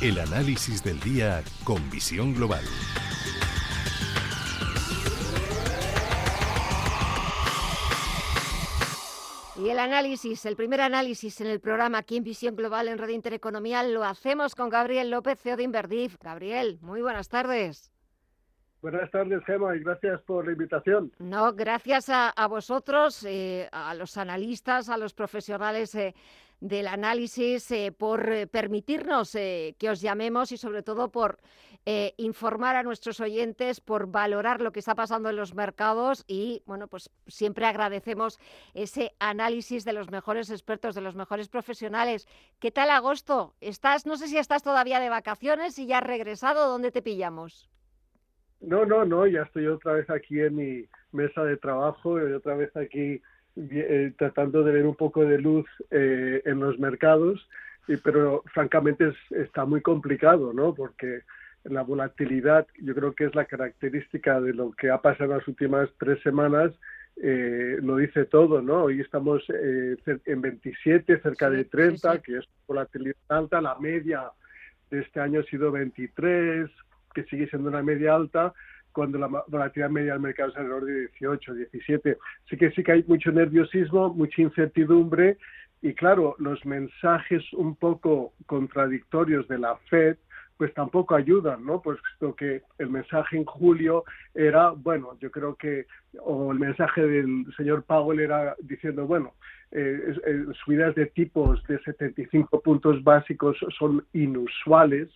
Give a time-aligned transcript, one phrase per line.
[0.00, 2.64] el análisis del día con visión global.
[9.56, 13.10] Y el análisis, el primer análisis en el programa aquí en Visión Global en Red
[13.10, 16.16] Intereconomía lo hacemos con Gabriel López, CEO de Inverdif.
[16.18, 17.92] Gabriel, muy buenas tardes.
[18.82, 21.12] Buenas tardes, Gemma, y gracias por la invitación.
[21.18, 26.14] No, gracias a, vosotros, eh, a los analistas, a los profesionales eh,
[26.60, 31.38] del análisis, eh, por permitirnos que os llamemos y sobre todo por
[32.16, 36.88] informar a nuestros oyentes, por valorar lo que está pasando en los mercados y, bueno,
[36.88, 38.38] pues siempre agradecemos
[38.74, 42.28] ese análisis de los mejores expertos, de los mejores profesionales.
[42.58, 43.54] ¿Qué tal agosto?
[43.60, 47.69] Estás, no sé si estás todavía de vacaciones y ya has regresado, ¿dónde te pillamos?
[48.60, 52.54] No, no, no, ya estoy otra vez aquí en mi mesa de trabajo y otra
[52.56, 53.22] vez aquí
[53.56, 57.48] eh, tratando de ver un poco de luz eh, en los mercados,
[57.88, 60.74] y, pero francamente está muy complicado, ¿no?
[60.74, 61.22] Porque
[61.64, 65.48] la volatilidad yo creo que es la característica de lo que ha pasado en las
[65.48, 66.72] últimas tres semanas,
[67.22, 68.84] eh, lo dice todo, ¿no?
[68.84, 74.30] Hoy estamos en 27, cerca de 30, que es volatilidad alta, la media
[74.90, 76.70] de este año ha sido 23,
[77.14, 78.52] que sigue siendo una media alta,
[78.92, 82.18] cuando la volatilidad media del mercado es alrededor de 18, 17.
[82.48, 85.38] Sí que sí que hay mucho nerviosismo, mucha incertidumbre
[85.82, 90.16] y claro, los mensajes un poco contradictorios de la Fed
[90.60, 91.80] pues tampoco ayudan, ¿no?
[91.80, 94.04] Pues lo que el mensaje en julio
[94.34, 95.86] era, bueno, yo creo que,
[96.18, 99.32] o el mensaje del señor Powell era diciendo, bueno,
[99.70, 105.08] eh, eh, subidas de tipos de 75 puntos básicos son inusuales,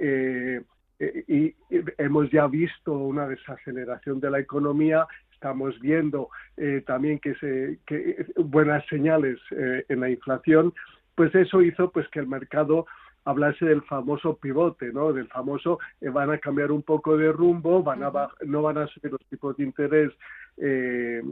[0.00, 0.60] eh,
[1.00, 1.54] y
[1.98, 6.28] hemos ya visto una desaceleración de la economía, estamos viendo
[6.58, 10.74] eh, también que, se, que buenas señales eh, en la inflación,
[11.14, 12.86] pues eso hizo pues que el mercado
[13.24, 15.12] hablase del famoso pivote, ¿no?
[15.12, 18.12] Del famoso van a cambiar un poco de rumbo, van a
[18.44, 20.10] no van a subir los tipos de interés
[20.56, 21.22] de,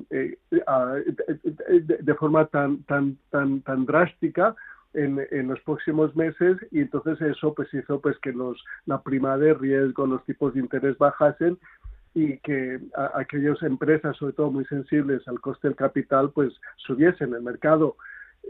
[2.00, 4.54] de, forma tan tan tan tan drástica
[4.94, 9.54] en, los próximos meses y entonces eso pues hizo pues que los la prima de
[9.54, 11.58] riesgo, los tipos de interés bajasen
[12.14, 12.80] y que
[13.14, 17.96] aquellas empresas, sobre todo muy sensibles al coste del capital, pues subiesen el mercado.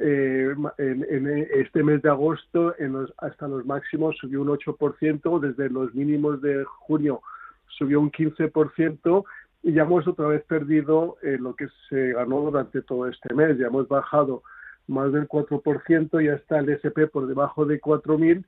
[0.00, 5.68] Eh, en, este mes de agosto en los, hasta los máximos subió un 8%, desde
[5.70, 7.20] los mínimos de junio
[7.66, 9.24] subió un 15%
[9.64, 13.58] y ya hemos otra vez perdido eh, lo que se ganó durante todo este mes,
[13.58, 14.42] ya hemos bajado
[14.88, 18.44] más del 4%, ya está el SP por debajo de 4.000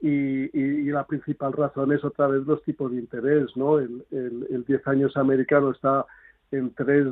[0.00, 3.78] y, y, la principal razón es otra vez los tipos de interés, ¿no?
[3.78, 6.06] El, el, 10 años americano está
[6.50, 7.08] en 3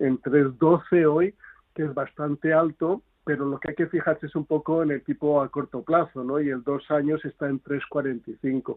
[0.00, 1.34] en 3.12 hoy,
[1.74, 5.02] que es bastante alto, pero lo que hay que fijarse es un poco en el
[5.02, 6.40] tipo a corto plazo, ¿no?
[6.40, 8.76] Y el 2 años está en 3.45.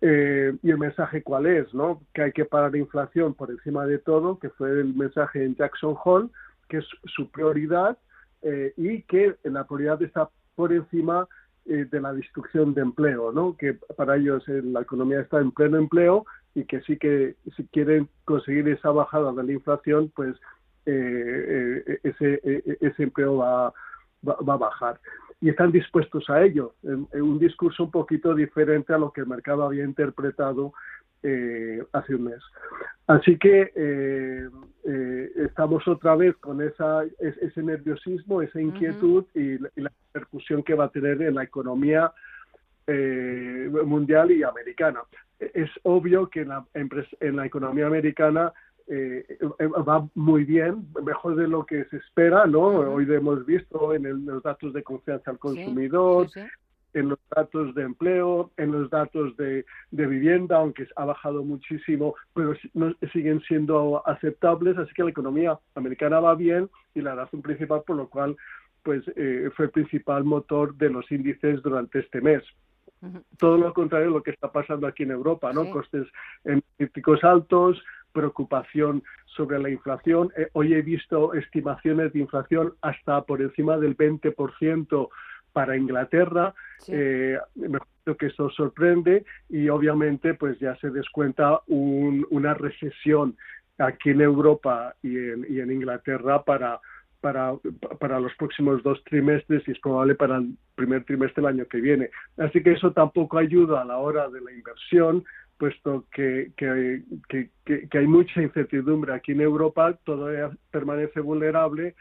[0.00, 2.02] Eh, y el mensaje cuál es, ¿no?
[2.12, 5.56] Que hay que parar la inflación por encima de todo, que fue el mensaje en
[5.56, 6.28] Jackson Hole,
[6.68, 7.96] que es su prioridad
[8.42, 11.26] eh, y que la prioridad está por encima
[11.66, 13.56] eh, de la destrucción de empleo, ¿no?
[13.56, 17.64] que para ellos eh, la economía está en pleno empleo y que sí que si
[17.68, 20.36] quieren conseguir esa bajada de la inflación, pues
[20.86, 22.40] ese,
[22.80, 23.74] ese empleo va,
[24.26, 24.98] va, a bajar.
[25.40, 29.26] Y están dispuestos a ello, en, un discurso un poquito diferente a lo que el
[29.26, 30.72] mercado había interpretado
[31.22, 32.40] eh, hace un mes.
[33.08, 34.48] Así que eh,
[34.84, 40.84] eh, estamos otra vez con esa, ese nerviosismo, esa inquietud y, la repercusión que va
[40.84, 42.12] a tener en la economía
[43.84, 45.00] mundial y americana.
[45.38, 48.52] Es obvio que en la, en la economía americana
[48.88, 52.68] va muy bien, mejor de lo que se espera, ¿no?
[52.68, 56.28] Hoy hemos visto en, los datos de confianza al consumidor,
[56.98, 62.54] en los datos de empleo, en los datos de, vivienda, aunque ha bajado muchísimo, pero
[62.74, 67.82] no, siguen siendo aceptables, así que la economía americana va bien y la razón principal
[67.86, 68.36] por lo cual
[68.82, 72.42] pues eh, fue el principal motor de los índices durante este mes.
[73.38, 75.70] Todo lo contrario de lo que está pasando aquí en Europa, ¿no?
[75.70, 76.06] Costes
[76.44, 77.80] energéticos altos,
[78.12, 80.32] preocupación sobre la inflación.
[80.36, 85.08] Eh, hoy he visto estimaciones de inflación hasta por encima del 20%
[85.58, 86.54] para Inglaterra.
[86.86, 93.36] Eh, me Eh, que eso sorprende y obviamente pues ya se descuenta un, una recesión
[93.76, 96.80] aquí en Europa y en, y en Inglaterra para
[97.20, 97.52] para,
[97.98, 101.80] para los próximos dos trimestres y es probable para el primer trimestre del año que
[101.80, 102.10] viene.
[102.36, 105.24] Así que eso tampoco ayuda a la hora de la inversión,
[105.58, 107.50] puesto que, que, que,
[107.90, 111.96] que hay mucha incertidumbre aquí en Europa, todavía permanece vulnerable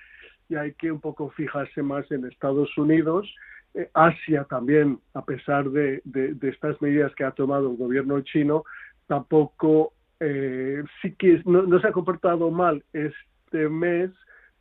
[0.50, 3.28] y hay que un poco fijarse más en Estados Unidos.
[3.74, 8.64] Eh, Asia también, a pesar de, de, estas medidas que ha tomado el gobierno chino,
[9.08, 14.12] tampoco eh, sí que no, no se ha comportado mal este mes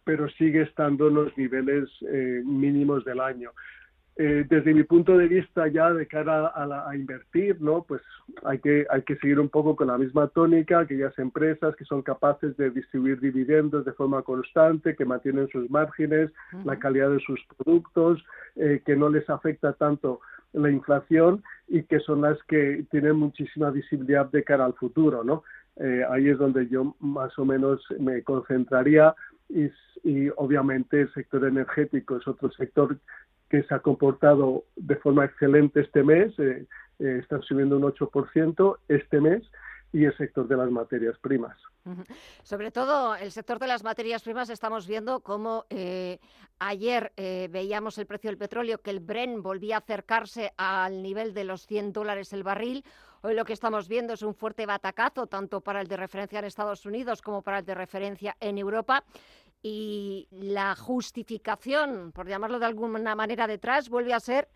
[0.06, 3.50] pero sigue estando en los niveles eh, mínimos del año.
[4.18, 7.82] Eh, desde mi punto de vista ya de cara a, la, a, invertir, ¿no?
[7.82, 8.00] Pues
[8.44, 12.00] hay que, hay que seguir un poco con la misma tónica, aquellas empresas que son
[12.00, 16.64] capaces de distribuir dividendos de forma constante, que mantienen sus márgenes, uh -huh.
[16.64, 18.24] la calidad de sus productos,
[18.56, 20.20] eh, que no les afecta tanto
[20.54, 25.42] la inflación y que son las que tienen muchísima visibilidad de cara al futuro, ¿no?
[25.76, 29.14] Eh, ahí es donde yo más o menos me concentraría
[29.50, 29.66] y,
[30.04, 32.96] y, obviamente el sector energético es otro sector
[33.48, 36.66] que se ha comportado de forma excelente este mes, eh,
[36.98, 39.43] eh, está subiendo un 8% este mes
[39.93, 41.56] y el sector de las materias primas.
[42.43, 46.19] Sobre todo el sector de las materias primas estamos viendo cómo eh,
[46.58, 51.44] ayer veíamos el precio del petróleo, que el Bren volvía a acercarse al nivel de
[51.44, 52.84] los 100 dólares el barril.
[53.22, 56.44] Hoy lo que estamos viendo es un fuerte batacazo, tanto para el de referencia en
[56.44, 59.04] Estados Unidos como para el de referencia en Europa.
[59.68, 64.48] Y la justificación, por llamarlo de alguna manera detrás, vuelve a ser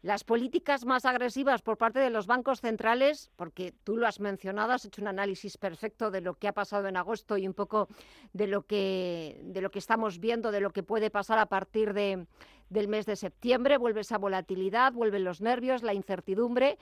[0.00, 4.72] las políticas más agresivas por parte de los bancos centrales, porque tú lo has mencionado,
[4.72, 7.88] has hecho un análisis perfecto de lo que ha pasado en agosto y un poco
[8.32, 11.92] de lo que, de lo que estamos viendo, de lo que puede pasar a partir
[11.92, 12.26] de,
[12.70, 13.76] del mes de septiembre.
[13.76, 16.78] Vuelve esa volatilidad, vuelven los nervios, la incertidumbre,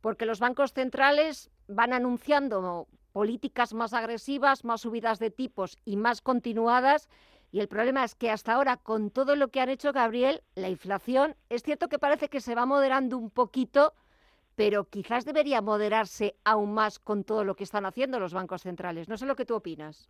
[0.00, 6.20] porque los bancos centrales van anunciando políticas más agresivas, más subidas de tipos y más
[6.20, 7.08] continuadas
[7.52, 10.70] y el problema es que hasta ahora, con todo lo que han hecho, Gabriel, la
[10.70, 13.92] inflación, es cierto que parece que se va moderando un poquito,
[14.56, 19.06] pero quizás debería moderarse aún más con todo lo que están haciendo los bancos centrales.
[19.10, 20.08] No sé lo que tú opinas.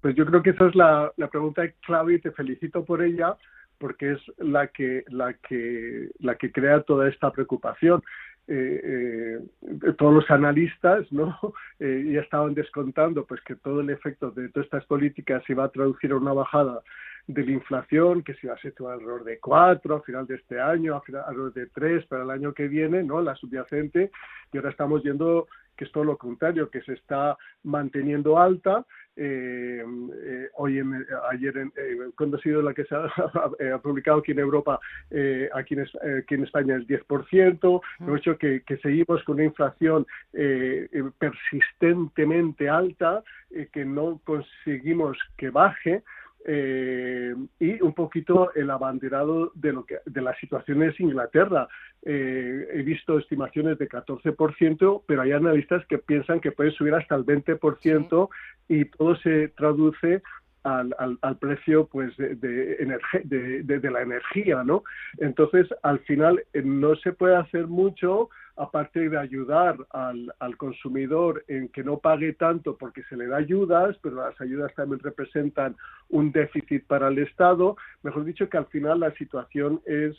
[0.00, 3.36] Pues yo creo que esa es la, pregunta clave y te felicito por ella
[3.78, 8.02] porque es la que la que la que crea toda esta preocupación
[8.48, 11.36] eh, eh, todos los analistas no
[11.80, 15.64] eh, ya estaban descontando pues que todo el efecto de todas estas políticas se iba
[15.64, 16.80] a traducir a una bajada
[17.26, 20.60] de la inflación que se iba a ser alrededor de 4 a final de este
[20.60, 24.12] año, a final, alrededor de 3 para el año que viene, no la subyacente,
[24.52, 28.86] y ahora estamos viendo que es todo lo contrario, que se está manteniendo alta.
[29.18, 29.82] Eh,
[30.24, 33.06] eh, hoy en, ayer en, eh, cuando ha sido la que se ha,
[33.74, 34.78] ha publicado aquí en Europa
[35.10, 35.86] eh, aquí, en,
[36.18, 38.06] aquí en España es 10% mm.
[38.06, 45.16] de hecho que, que, seguimos con una inflación eh, persistentemente alta eh, que no conseguimos
[45.38, 46.02] que baje
[46.48, 51.66] eh, y un poquito el abanderado de lo que de la situación es Inglaterra.
[52.02, 57.16] Eh, he visto estimaciones de 14%, pero hay analistas que piensan que puede subir hasta
[57.16, 58.28] el 20%
[58.68, 58.74] sí.
[58.74, 60.22] y todo se traduce
[60.66, 64.82] al, al, al, precio pues de, de, de, de, la energía, ¿no?
[65.18, 71.44] Entonces, al final eh, no se puede hacer mucho aparte de ayudar al, al, consumidor
[71.46, 75.76] en que no pague tanto porque se le da ayudas, pero las ayudas también representan
[76.08, 77.76] un déficit para el Estado.
[78.02, 80.16] Mejor dicho, que al final la situación es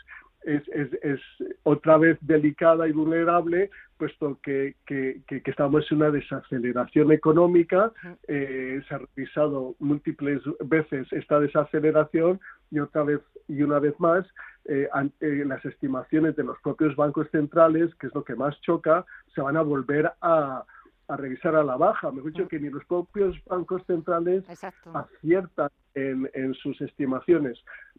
[0.48, 1.20] es, es, es,
[1.63, 7.92] otra vez delicada y vulnerable, puesto que, que, que, estamos en una desaceleración económica.
[8.27, 12.39] Eh, se ha revisado múltiples veces esta desaceleración
[12.72, 14.25] y otra vez y una vez más
[14.66, 14.88] eh,
[15.20, 19.42] eh, las estimaciones de los propios bancos centrales, que es lo que más choca, se
[19.42, 20.63] van a volver a,
[21.08, 22.12] a revisar a la baja.
[22.12, 24.92] Mejor dicho, que ni los propios bancos centrales Exacto.
[24.94, 27.58] aciertan en, en, sus estimaciones.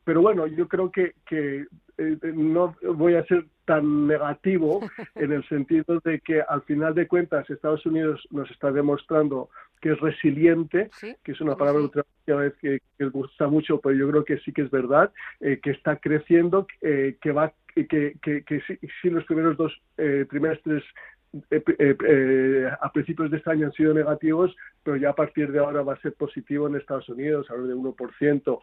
[0.08, 1.66] Pero bueno, yo creo que, que
[1.98, 4.80] eh, no voy a ser tan negativo
[5.14, 9.50] en el sentido de que al final de cuentas Estados Unidos nos está demostrando
[9.82, 11.14] que es resiliente, ¿Sí?
[11.22, 12.00] que es una palabra sí.
[12.24, 15.12] que a veces que, que gusta mucho, pero yo creo que sí que es verdad,
[15.40, 17.86] eh, que está creciendo, eh, que va que,
[18.22, 20.82] que, que si, si, los primeros dos eh, trimestres
[21.50, 25.52] eh, eh, eh, a principios de este año han sido negativos, pero ya a partir
[25.52, 28.60] de ahora va a ser positivo en Estados Unidos, algo de 1%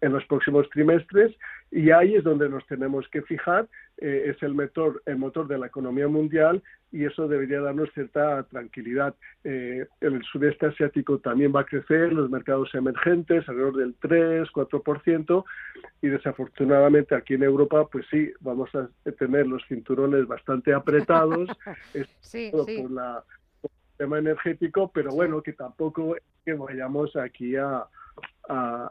[0.00, 1.36] en los próximos trimestres,
[1.70, 5.58] y ahí es donde nos tenemos que fijar, eh, es el motor, el motor de
[5.58, 9.14] la economía mundial, y eso debería darnos cierta tranquilidad.
[9.44, 15.44] Eh, el sudeste asiático también va a crecer, los mercados emergentes alrededor del 3, 4%,
[16.00, 21.48] y desafortunadamente aquí en Europa, pues sí, vamos a tener los cinturones bastante apretados,
[22.20, 23.22] sí, por, la,
[23.62, 27.84] el tema energético, pero bueno, que tampoco que vayamos aquí a,
[28.48, 28.90] a,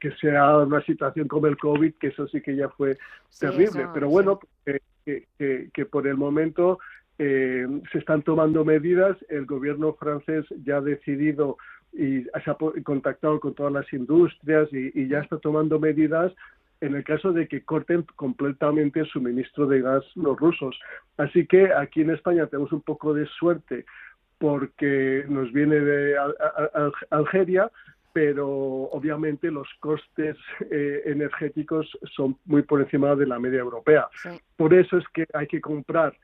[0.00, 2.96] que sea una situación como el COVID, que eso sí que ya fue
[3.38, 3.88] terrible.
[3.92, 6.78] Pero bueno, que, por el momento
[7.18, 9.16] eh, se están tomando medidas.
[9.28, 11.56] El gobierno francés ya ha decidido
[11.92, 16.32] y se ha contactado con todas las industrias y, ya está tomando medidas
[16.80, 20.78] en el caso de que corten completamente el suministro de gas los rusos.
[21.16, 23.86] Así que aquí en España tenemos un poco de suerte
[24.44, 26.18] porque nos viene de
[27.08, 27.70] Algeria,
[28.12, 28.46] pero
[28.92, 30.36] obviamente los costes
[30.70, 34.06] eh, energéticos son muy por encima de la media europea.
[34.58, 36.14] Por eso es que hay que comprar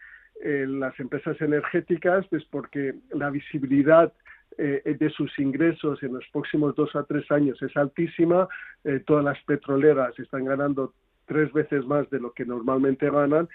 [0.45, 4.13] eh, las empresas energéticas, pues porque la visibilidad
[4.59, 8.47] eh, de sus ingresos en los próximos dos a tres años es altísima.
[9.07, 10.93] todas las petroleras están ganando
[11.31, 13.49] tres veces más de lo que normalmente ganan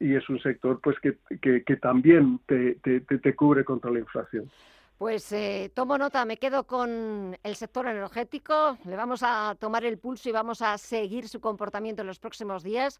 [0.00, 1.18] y es un sector pues que,
[1.62, 4.50] que, también te, te, te cubre contra la inflación.
[4.96, 9.98] Pues eh, tomo nota, me quedo con el sector energético, le vamos a tomar el
[9.98, 12.98] pulso y vamos a seguir su comportamiento en los próximos días,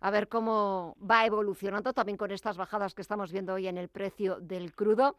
[0.00, 3.88] a ver cómo va evolucionando también con estas bajadas que estamos viendo hoy en el
[3.88, 5.16] precio del crudo.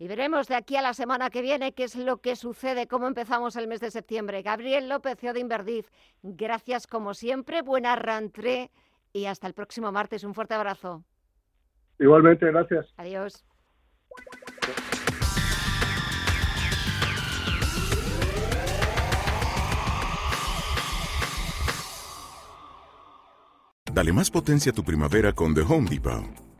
[0.00, 3.08] Y veremos de aquí a la semana que viene qué es lo que sucede, cómo
[3.08, 4.42] empezamos el mes de septiembre.
[4.42, 5.90] Gabriel López, CEO de Inverdiz,
[6.22, 8.70] gracias como siempre, buena rentrée
[9.12, 10.22] y hasta el próximo martes.
[10.22, 11.02] Un fuerte abrazo.
[11.98, 12.86] Igualmente, gracias.
[12.96, 13.44] Adiós.
[23.92, 26.47] Dale más potencia a tu primavera con The Home Depot.